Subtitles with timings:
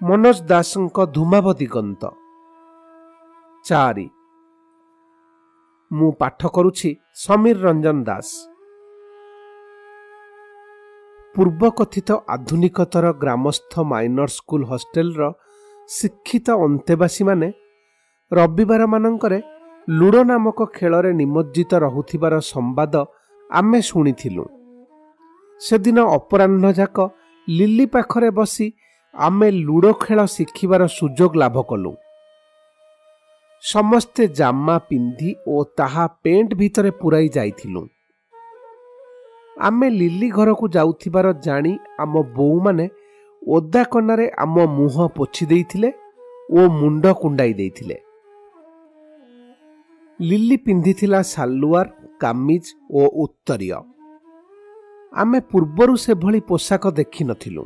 [0.00, 2.02] ମନୋଜ ଦାସଙ୍କ ଧୂମାବ ଦିଗନ୍ତ
[3.64, 4.08] ଚାରି।
[5.90, 8.28] ମୁଁ ପାଠ କରୁଛି ସମୀର ରଞ୍ଜନ ଦାସ।
[11.34, 15.22] ପୂର୍ବକଥିତ ଆଧୁନିକତର ଗ୍ରାମସ୍ଥ ମାଇନର ସ୍କୁଲ ହଷ୍ଟେଲର
[15.88, 17.48] ଶିକ୍ଷିତ ଅନ୍ତେବାସୀମାନେ
[18.32, 19.38] ରବିବାରମାନଙ୍କରେ
[19.88, 22.94] ଲୁଡ଼ୋ ନାମକ ଖେଳରେ ନିମଜ୍ଜିତ ରହୁଥିବାର ସମ୍ବାଦ
[23.50, 24.44] ଆମେ ଶୁଣିଥିଲୁ।
[25.60, 26.96] ସେଦିନ ଅପରାହ୍ନ ଯାକ
[27.48, 28.66] ଲିଲି ପାଖରେ ବସି
[29.16, 31.92] ଆମେ ଲୁଡ଼ୋ ଖେଳ ଶିଖିବାର ସୁଯୋଗ ଲାଭ କଲୁ।
[33.62, 37.82] ସମସ୍ତେ ଜାମା ପିନ୍ଧି ଓ ତାହା ପେଣ୍ଟ ଭିତରେ ପୂରାଇ ଯାଇଥିଲୁ।
[39.60, 42.86] ଆମେ ଲିଲି ଘରକୁ ଯାଉଥିବାର ଜାଣି ଆମ ବୋଉମାନେ
[43.42, 45.90] ଓଦା କନାରେ ଆମ ମୁହଁ ପୋଛି ଦେଇଥିଲେ
[46.50, 47.96] ଓ ମୁଣ୍ଡ କୁଣ୍ଡାଇ ଦେଇଥିଲେ।
[50.20, 51.88] ଲିଲି ପିନ୍ଧିଥିଲା ସାଲୁଆର
[52.20, 53.80] କାମିଜ ଓ ଉତ୍ତରୀୟ।
[55.12, 57.64] ଆମେ ପୂର୍ବରୁ ସେଭଳି ପୋଷାକ ଦେଖିନଥିଲୁ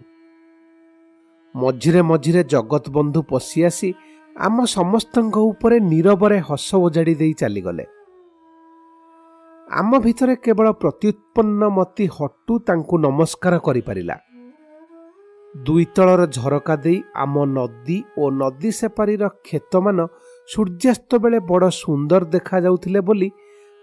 [1.54, 3.88] ମଝିରେ ମଝିରେ ଜଗତ ବନ୍ଧୁ ପଶି ଆସି
[4.36, 7.84] ଆମ ସମସ୍ତଙ୍କ ଉପରେ ନିରବରେ ହସ ଓଜାଡ଼ି ଦେଇ ଚାଲିଗଲେ।
[9.80, 14.16] ଆମ ଭିତରେ କେବଳ ପ୍ରତ୍ୟୁତ୍ପନ୍ନ ମତି ହଟୁ ତାଙ୍କୁ ନମସ୍କାର କରିପାରିଲା।
[15.54, 19.98] ଦୁଇତଳର ଝରକା ଦେଇ ଆମ ନଦୀ ଓ ନଦୀ ସେପାରିର କ୍ଷେତମାନ
[20.48, 23.28] ସୂର୍ଯ୍ୟାସ୍ତ ବେଳେ ବଡ଼ ସୁନ୍ଦର ଦେଖାଯାଉଥିଲେ ବୋଲି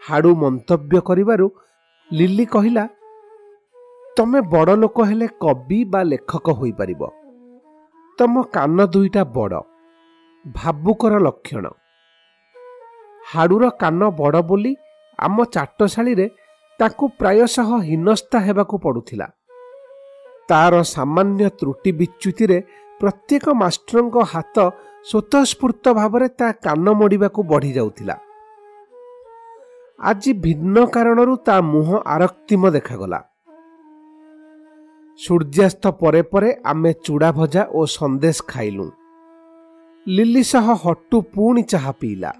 [0.01, 1.47] ହାଡ଼ୁ ମନ୍ତବ୍ୟ କରିବାରୁ
[2.11, 2.83] ଲିଲି କହିଲା
[4.17, 7.01] ତମେ ବଡ଼ ଲୋକ ହେଲେ କବି ବା ଲେଖକ ହୋଇପାରିବ।
[8.17, 9.59] ତମ କାନ ଦୁଇଟା ବଡ଼।
[10.45, 11.65] ଭାବୁକର ଲକ୍ଷଣ।
[13.25, 14.73] ହାଡ଼ୁର କାନ ବଡ଼ ବୋଲି
[15.19, 16.25] ଆମ ଚାଟଶାଳୀରେ
[16.79, 19.27] ତାକୁ ପ୍ରାୟଶଃ ହୀନସ୍ତା ହେବାକୁ ପଡ଼ୁଥିଲା।
[20.49, 22.57] ତାର ସାମାନ୍ୟ ତ୍ରୁଟି ବିଚ୍ୟୁତିରେ
[23.01, 24.57] ପ୍ରତ୍ୟେକ ମାଷ୍ଟରଙ୍କ ହାତ
[25.09, 28.15] ସ୍ୱତଃସ୍ଫୂର୍ତ୍ତ ଭାବରେ ତା କାନ ମୋଡ଼ିବାକୁ ବଢ଼ି ଯାଉଥିଲା
[29.99, 33.19] ଆଜି ଭିନ୍ନ କାରଣରୁ ତା ମୁହଁ ଆରକ୍ତିମ ଦେଖାଗଲା।
[35.19, 38.91] ସୂର୍ଯ୍ୟାସ୍ତ ପରେ ପରେ ଆମେ ଚୁଡ଼ା ଭଜା ଓ ସନ୍ଦେଶ ଖାଇଲୁ।
[40.07, 42.31] ଲିଲି ସହ ହଟୁ ପୁଣି ଚାହା ପିଇଲା।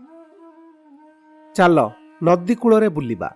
[1.55, 1.77] ଚାଲ
[2.23, 3.29] ନଦୀ କୂଳରେ ବୁଲିବା।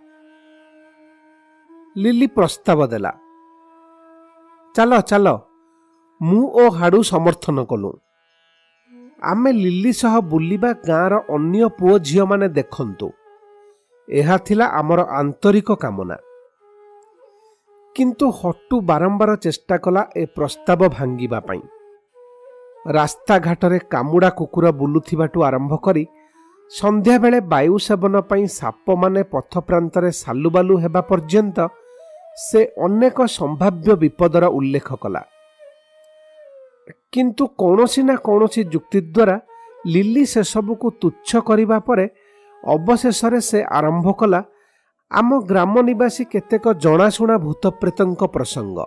[1.97, 3.11] ଲିଲି ପ୍ରସ୍ତାବ ଦେଲା।
[4.75, 5.27] ଚାଲ ଚାଲ
[6.21, 7.91] ମୁଁ ଓ ହାଡ଼ୁ ସମର୍ଥନ କଲୁ।
[9.21, 13.07] ଆମେ ଲିଲି ସହ ବୁଲିବା ଗାଁର ଅନ୍ୟ ପୁଅ ଝିଅମାନେ ଦେଖନ୍ତୁ।
[14.07, 16.17] ଏହା ଥିଲା ଆମର ଆନ୍ତରିକ କାମନା।
[17.95, 21.61] କିନ୍ତୁ ହଟୁ ବାରମ୍ବାର ଚେଷ୍ଟା କଲା ଏ ପ୍ରସ୍ତାବ ଭାଙ୍ଗିବା ପାଇଁ।
[22.97, 26.03] ରାସ୍ତାଘାଟରେ କାମୁଡ଼ା କୁକୁର ବୁଲୁଥିବାଠୁ ଆରମ୍ଭ କରି
[26.71, 31.57] ସନ୍ଧ୍ୟାବେଳେ ବାୟୁ ସେବନ ପାଇଁ ସାପମାନେ ପଥ ପ୍ରାନ୍ତରେ ସାଲୁବାଲୁ ହେବା ପର୍ଯ୍ୟନ୍ତ
[32.37, 35.21] ସେ ଅନେକ ସମ୍ଭାବ୍ୟ ବିପଦର ଉଲ୍ଲେଖ କଲା।
[37.13, 39.35] କିନ୍ତୁ କୌଣସି ନା କୌଣସି ଯୁକ୍ତି ଦ୍ୱାରା
[39.93, 42.05] ଲିଲି ସେସବୁକୁ ତୁଚ୍ଛ କରିବା ପରେ
[42.63, 44.39] ଅବଶେଷରେ ସେ ଆରମ୍ଭ କଲା
[45.11, 48.79] ଆମ ଗ୍ରାମ ନିବାସୀ କେତେକ ଜଣାଶୁଣା ଭୂତପ୍ରେତଙ୍କ ପ୍ରସଙ୍ଗ।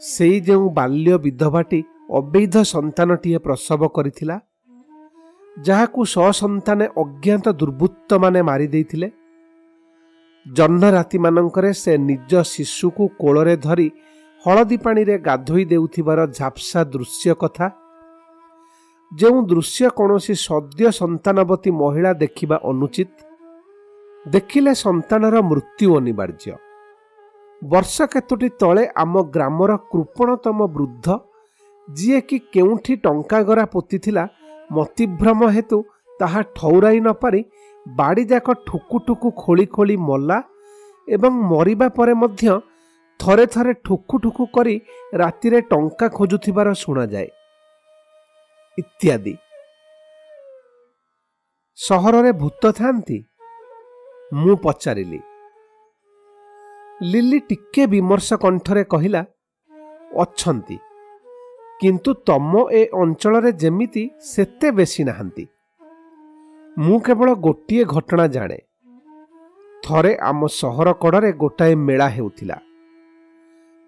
[0.00, 1.80] ସେଇ ଯେଉଁ ବାଲ୍ୟ ବିଧବାଟି
[2.18, 4.36] ଅବୈଧ ସନ୍ତାନଟିଏ ପ୍ରସବ କରିଥିଲା
[5.56, 9.08] ଯାହାକୁ ସସନ୍ତାନେ ଅଜ୍ଞାତ ଦୁର୍ବୃତ୍ତମାନେ ମାରି ଦେଇଥିଲେ
[10.46, 13.88] ଜହ୍ନ ରାତିମାନଙ୍କରେ ସେ ନିଜ ଶିଶୁକୁ କୋଳରେ ଧରି
[14.44, 17.66] ହଳଦୀ ପାଣିରେ ଗାଧୋଇ ଦେଉଥିବାର ଝାପ୍ସା ଦୃଶ୍ୟ କଥା
[19.12, 23.25] ଯେଉଁ ଦୃଶ୍ୟ କୌଣସି ସଦ୍ୟ ସନ୍ତାନବତୀ ମହିଳା ଦେଖିବା ଅନୁଚିତ
[24.26, 26.54] ଦେଖିଲେ ସନ୍ତାନର ମୃତ୍ୟୁ ଅନିବାର୍ଯ୍ୟ।
[27.62, 31.06] ବର୍ଷ କେତୋଟି ତଳେ ଆମ ଗ୍ରାମର କୃପଣତମ ବୃଦ୍ଧ
[31.88, 34.24] ଯିଏକି କେଉଁଠି ଟଙ୍କାଗରା ପୋତିଥିଲା
[34.70, 35.78] ମତିଭ୍ରମ ହେତୁ
[36.20, 37.40] ତାହା ଠଉରାଇ ନ ପାରି
[37.86, 40.38] ବାଡ଼ିଯାକ ଠୁକୁ ଠୁକୁ ଖୋଳି ଖୋଳି ମଲା
[41.08, 42.54] ଏବଂ ମରିବା ପରେ ମଧ୍ୟ
[43.20, 44.74] ଥରେ ଥରେ ଠୁକୁ ଠୁକୁ କରି
[45.14, 47.28] ରାତିରେ ଟଙ୍କା ଖୋଜୁଥିବାର ଶୁଣାଯାଏ।
[48.78, 49.34] ଇତ୍ୟାଦି।
[51.78, 53.18] ସହରରେ ଭୂତ ଥାନ୍ତି
[54.34, 55.20] ମୁଁ ପଚାରିଲି।
[57.02, 59.24] ଲିଲି ଟିକେ ବିମର୍ଶ କଣ୍ଠରେ କହିଲା
[60.16, 60.78] ଅଛନ୍ତି।
[61.80, 65.46] କିନ୍ତୁ ତମ ଏ ଅଞ୍ଚଳରେ ଯେମିତି ସେତେ ବେଶୀ ନାହାନ୍ତି।
[66.78, 68.58] ମୁଁ କେବଳ ଗୋଟିଏ ଘଟଣା ଜାଣେ।
[69.84, 72.56] ଥରେ ଆମ ସହର କଡ଼ରେ ଗୋଟାଏ ମେଳା ହେଉଥିଲା।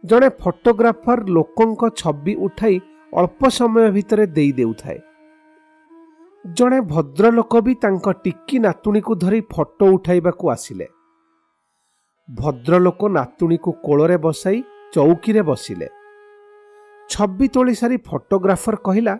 [0.04, 2.80] ଜଣେ ଫଟୋଗ୍ରାଫର ଲୋକଙ୍କ ଛବି ଉଠାଇ
[3.14, 4.98] ଅଳ୍ପ ସମୟ ଭିତରେ ଦେଇ ଦେଉଥାଏ।
[6.56, 10.86] ଜଣେ ଭଦ୍ରଲୋକ ବି ତାଙ୍କ ଟିକି ନାତୁଣୀକୁ ଧରି ଫଟୋ ଉଠାଇବାକୁ ଆସିଲେ।
[12.28, 14.58] ଭଦ୍ରଲୋକ ନାତୁଣୀକୁ କୋଳରେ ବସାଇ
[14.94, 15.88] ଚୌକିରେ ବସିଲେ।
[17.10, 19.14] ଛବି ତୋଳି ସାରି ଫଟୋଗ୍ରାଫର କହିଲା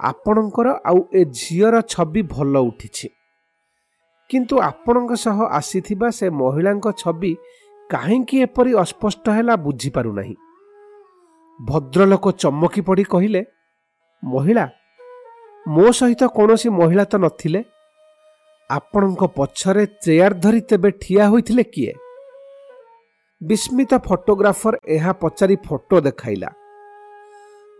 [0.00, 3.08] ଆପଣଙ୍କର ଆଉ ଏ ଝିଅର ଛବି ଭଲ ଉଠିଛି।
[4.30, 7.32] କିନ୍ତୁ ଆପଣଙ୍କ ସହ ଆସିଥିବା ସେ ମହିଳାଙ୍କ ଛବି
[7.90, 10.36] କାହିଁକି ଏପରି ଅସ୍ପଷ୍ଟ ହେଲା ବୁଝିପାରୁନାହିଁ।
[11.60, 13.42] ଭଦ୍ରଲୋକ ଚମକି ପଡ଼ି କହିଲେ
[14.22, 14.64] ମହିଳା
[15.68, 17.64] ମୋ ସହିତ କୌଣସି ମହିଳା ତ ନଥିଲେ।
[18.70, 21.92] ଆପଣଙ୍କ ପଛରେ ଚେୟାର ଧରି ତେବେ ଠିଆ ହୋଇଥିଲେ କିଏ?
[23.42, 26.48] ବିସ୍ମିତ ଫଟୋଗ୍ରାଫର ଏହା ପଚାରି ଫଟୋ ଦେଖାଇଲା।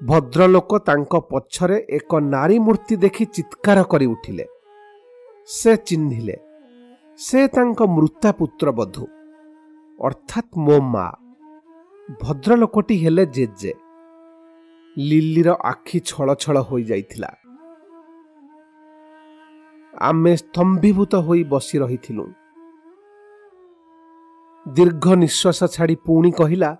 [0.07, 4.45] ଭଦ୍ରଲୋକ ତାଙ୍କ ପଛରେ ଏକ ନାରୀ ମୂର୍ତ୍ତି ଦେଖି ଚିତ୍କାର କରି ଉଠିଲେ।
[5.47, 6.37] ସେ ଚିହ୍ନିଲେ।
[7.19, 9.07] ସେ ତାଙ୍କ ମୃତା ପୁତ୍ର ବଧୂ।
[10.01, 11.13] ଅର୍ଥାତ୍ ମୋ ମା।
[12.21, 13.73] ଭଦ୍ରଲୋକଟି ହେଲେ ଜେଜେ।
[14.99, 17.40] ଲିଲିର ଆଖି ଛଳ ଛଳ ହୋଇଯାଇଥିଲା।
[20.01, 22.25] ଆମେ ସ୍ତମ୍ଭୀଭୂତ ହୋଇ ବସି ରହିଥିଲୁ।
[24.67, 26.71] ଦୀର୍ଘ ନିଶ୍ୱାସ ଛାଡ଼ି ପୁଣି କହିଲା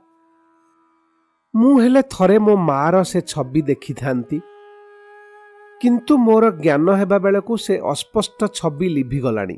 [1.55, 4.39] ମୁଁ ହେଲେ ଥରେ ମୋ ମାର ସେ ଛବି ଦେଖିଥାନ୍ତି।
[5.81, 9.57] କିନ୍ତୁ ମୋର ଜ୍ଞାନ ହେବା ବେଳକୁ ସେ ଅସ୍ପଷ୍ଟ ଛବି ଲିଭିଗଲାଣି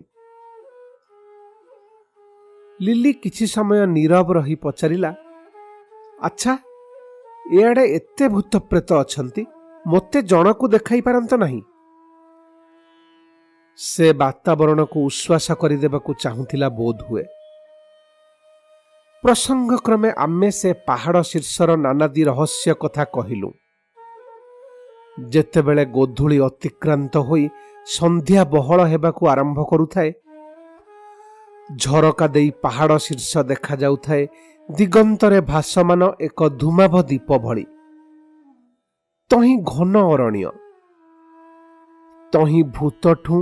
[2.81, 5.11] ଲିଲି କିଛି ସମୟ ନୀରବ ରହି ପଚାରିଲା
[6.29, 6.53] ଆଚ୍ଛା
[7.59, 9.43] ଏଆଡ଼େ ଏତେ ଭୂତପ୍ରେତ ଅଛନ୍ତି
[9.85, 11.61] ମୋତେ ଜଣକୁ ଦେଖାଇ ପାରନ୍ତ ନାହିଁ?
[13.79, 17.25] ସେ ବାତାବରଣକୁ ଉଶ୍ୱାସ କରିଦେବାକୁ ଚାହୁଁଥିଲା ବୋଧ ହୁଏ
[19.25, 23.51] ପ୍ରସଙ୍ଗକ୍ରମେ ଆମେ ସେ ପାହାଡ଼ ଶୀର୍ଷର ନାନାଦି ରହସ୍ୟ କଥା କହିଲୁ।
[25.31, 27.45] ଯେତେବେଳେ ଗୋଧୂଳି ଅତିକ୍ରାନ୍ତ ହୋଇ
[27.87, 30.11] ସନ୍ଧ୍ୟା ବହଳ ହେବାକୁ ଆରମ୍ଭ କରୁଥାଏ
[31.69, 34.23] ଝରକା ଦେଇ ପାହାଡ଼ ଶୀର୍ଷ ଦେଖାଯାଉଥାଏ
[34.69, 37.65] ଦିଗନ୍ତରେ ଭାସମାନ ଏକ ଧୂମାଭ ଦ୍ୱୀପ ଭଳି।
[39.31, 40.51] ତହିଁ ଘନ ଅରଣ୍ୟ।
[42.33, 43.37] ତହିଁ ଭୂତଠୁ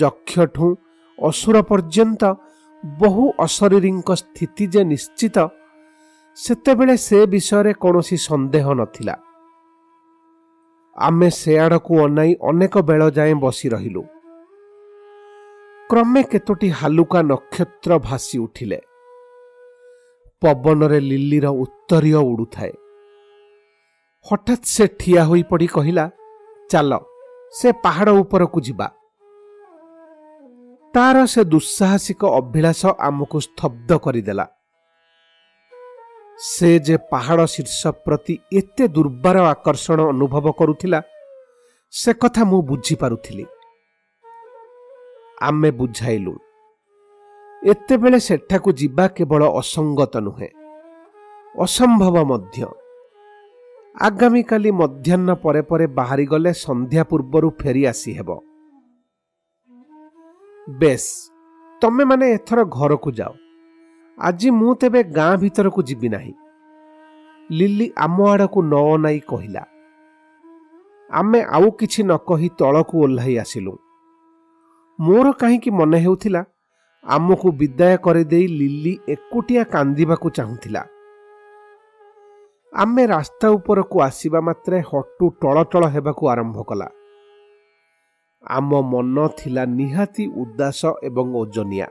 [0.00, 0.76] ଯକ୍ଷଠୁ
[1.18, 2.22] ଅସୁର ପର୍ଯ୍ୟନ୍ତ
[2.84, 5.36] ବହୁ ଅଶରୀରୀଙ୍କ ସ୍ଥିତି ଯେ ନିଶ୍ଚିତ
[6.36, 9.14] ସେତେବେଳେ ସେ ବିଷୟରେ କୌଣସି ସନ୍ଦେହ ନଥିଲା।
[10.96, 14.02] ଆମେ ସେଆଡ଼କୁ ଅନାଇ ଅନେକ ବେଳ ଯାଏଁ ବସି ରହିଲୁ।
[15.90, 18.80] କ୍ରମେ କେତୋଟି ହାଲୁକା ନକ୍ଷତ୍ର ଭାସି ଉଠିଲେ।
[20.42, 22.72] ପବନରେ ଲିଲିର ଉତ୍ତରୀୟ ଉଡ଼ୁଥାଏ।
[24.26, 26.10] ହଠାତ୍ ସେ ଠିଆ ହୋଇପଡ଼ି କହିଲା
[26.70, 26.92] ଚାଲ
[27.52, 28.86] ସେ ପାହାଡ଼ ଉପରକୁ ଯିବା।
[30.94, 34.44] ତାର ସେ ଦୁଃସାହସିକ ଅଭିଳାଷ ଆମକୁ ସ୍ତବ୍ଧ କରିଦେଲା।
[36.38, 41.00] ସେ ଯେ ପାହାଡ଼ ଶୀର୍ଷ ପ୍ରତି ଏତେ ଦୁର୍ବାର ଆକର୍ଷଣ ଅନୁଭବ କରୁଥିଲା
[41.92, 43.44] ସେ କଥା ମୁଁ ବୁଝିପାରୁଥିଲି।
[45.48, 46.34] ଆମେ ବୁଝାଇଲୁ
[47.62, 50.50] ଏତେବେଳେ ସେଠାକୁ ଯିବା କେବଳ ଅସଙ୍ଗତ ନୁହେଁ
[51.54, 52.58] ଅସମ୍ଭବ ମଧ୍ୟ।
[54.06, 58.30] ଆଗାମୀକାଲି ମଧ୍ୟାହ୍ନ ପରେ ପରେ ବାହାରିଗଲେ ସନ୍ଧ୍ୟା ପୂର୍ବରୁ ଫେରି ଆସିହେବ।
[60.68, 61.30] ବେଶ୍।
[61.82, 63.32] ତମେମାନେ ଏଥର ଘରକୁ ଯାଅ।
[64.18, 66.34] ଆଜି ମୁଁ ତେବେ ଗାଁ ଭିତରକୁ ଯିବି ନାହିଁ।
[67.50, 69.62] ଲିଲି ଆମ ଆଡ଼କୁ ନ ଅନାଇ କହିଲା
[71.10, 73.76] ଆମେ ଆଉ କିଛି ନ କହି ତଳକୁ ଓହ୍ଲାଇ ଆସିଲୁ।
[75.00, 76.44] ମୋର କାହିଁକି ମନେ ହେଉଥିଲା
[77.04, 80.82] ଆମକୁ ବିଦାୟ କରିଦେଇ ଲିଲି ଏକୁଟିଆ କାନ୍ଦିବାକୁ ଚାହୁଁଥିଲା।
[82.72, 86.88] ଆମେ ରାସ୍ତା ଉପରକୁ ଆସିବା ମାତ୍ରେ ହଟୁ ଟଳଟଳ ହେବାକୁ ଆରମ୍ଭ କଲା।
[88.46, 91.86] ଆମ ମନ ଥିଲା ନିହାତି ଉଦାସ ଏବଂ ଓଜନିଆ।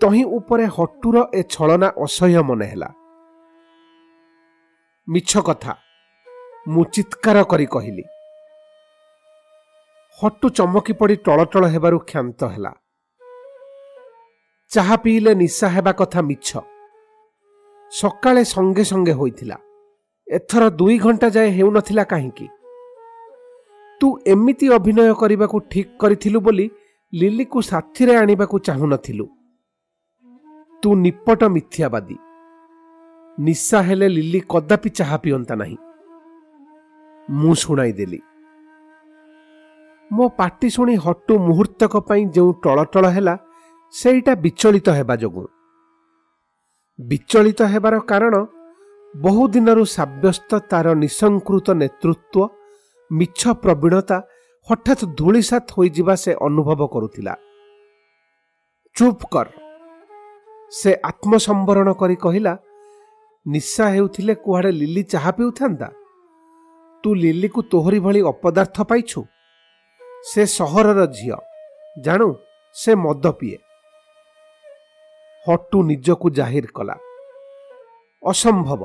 [0.00, 2.88] ତହିଁ ଉପରେ ହଟୁର ଏ ଛଳନା ଅସହ୍ୟ ମନେ ହେଲା।
[5.08, 5.76] ମିଛ କଥା
[6.68, 8.02] ମୁଁ ଚିତ୍କାର କରି କହିଲି।
[10.22, 12.72] ହଟୁ ଚମକି ପଡ଼ି ଟଳଟଳ ହେବାରୁ କ୍ଷାନ୍ତ ହେଲା।
[14.68, 16.58] ଚାହା ପିଇଲେ ନିଶା ହେବା କଥା ମିଛ।
[17.92, 19.56] ସକାଳେ ସଙ୍ଗେ ସଙ୍ଗେ ହୋଇଥିଲା।
[20.28, 22.48] ଏଥର ଦୁଇ ଘଣ୍ଟା ଯାଏ ହେଉନଥିଲା କାହିଁକି?
[24.00, 26.66] ତୁ ଏମିତି ଅଭିନୟ କରିବାକୁ ଠିକ୍ କରିଥିଲୁ ବୋଲି
[27.12, 29.26] ଲିଲିକୁ ସାଥିରେ ଆଣିବାକୁ ଚାହୁଁନଥିଲୁ।
[30.82, 32.16] ତୁ ନିପଟ ମିଥ୍ୟାବାଦୀ।
[33.38, 35.76] ନିଶା ହେଲେ ଲିଲି କଦାପି ଚାହା ପିଅନ୍ତା ନାହିଁ।
[37.28, 38.20] ମୁଁ ଶୁଣାଇଦେଲି।
[40.12, 43.34] ମୋ ପାଟି ଶୁଣି ହଟୁ ମୁହୂର୍ତ୍ତକ ପାଇଁ ଯେଉଁ ଟଳଟଳ ହେଲା
[43.92, 45.46] ସେଇଟା ବିଚଳିତ ହେବା ଯୋଗୁଁ।
[46.98, 48.34] ବିଚଳିତ ହେବାର କାରଣ
[49.16, 52.57] ବହୁଦିନରୁ ସାବ୍ୟସ୍ତ ତାର ନିସଂକୃତ ନେତୃତ୍ୱ
[53.12, 54.22] ମିଛ ପ୍ରବୀଣତା
[54.68, 57.34] ହଠାତ୍ ଧୂଳିସାତ ହୋଇଯିବା ସେ ଅନୁଭବ କରୁଥିଲା।
[58.96, 59.48] ଚୁପ୍ କର।
[60.70, 62.58] ସେ ଆତ୍ମସମ୍ବରଣ କରି କହିଲା
[63.46, 65.88] ନିଶା ହେଉଥିଲେ କୁଆଡ଼େ ଲିଲି ଚାହା ପିଉଥାନ୍ତା?
[67.04, 69.20] ତୁ ଲିଲିକୁ ତୋହରି ଭଳି ଅପଦାର୍ଥ ପାଇଛୁ?
[70.24, 71.36] ସେ ସହରର ଝିଅ।
[72.00, 72.34] ଜାଣୁ
[72.74, 73.58] ସେ ମଦ ପିଏ
[75.46, 76.96] ହଟୁ ନିଜକୁ ଜାହିର କଲା।
[78.22, 78.82] ଅସମ୍ଭବ।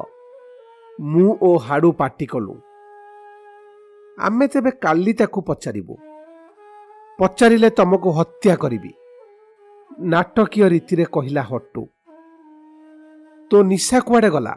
[1.01, 2.72] ମୁଁ ଓ ହାଡ଼ୁ ପାଟି କଲୁ।
[4.17, 5.95] ଆମେ ତେବେ କାଲି ତାକୁ ପଚାରିବୁ।
[7.19, 8.93] ପଚାରିଲେ ତମକୁ ହତ୍ୟା କରିବି।
[9.99, 11.87] ନାଟକୀୟ ରୀତିରେ କହିଲା ହଟୁ
[13.51, 14.53] ତୋ ନିଶା କୁଆଡ଼େ ଗଲା?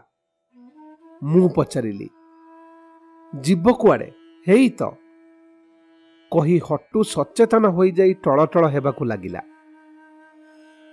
[1.25, 2.09] ମୁଁ ପଚାରିଲି
[3.41, 4.11] ଯିବ କୁଆଡ଼େ?
[4.49, 4.83] ହେଇ ତ?
[6.33, 9.41] କହି ହଟୁ ସଚେତନ ହୋଇଯାଇ ଟଳଟଳ ହେବାକୁ ଲାଗିଲା।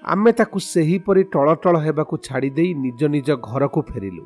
[0.04, 4.26] ଆମେ ତାକୁ ସେହିପରି ଟଳଟଳ ହେବାକୁ ଛାଡ଼ିଦେଇ ନିଜ ନିଜ ଘରକୁ ଫେରିଲୁ।